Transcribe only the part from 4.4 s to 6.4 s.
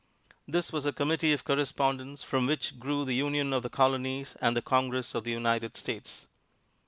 and the Congress of the United States.